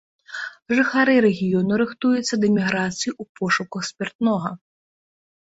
[0.79, 4.49] Жыхары рэгіёну рыхтуюцца да міграцыі ў пошуках спіртнога.